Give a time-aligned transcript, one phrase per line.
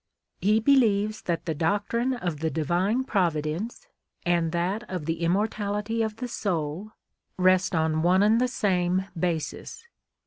[0.39, 3.85] He believes that the doctrine of the Divine Providence,
[4.25, 6.93] and that of the immortality of the soul,
[7.37, 9.85] rest on one and the same basis.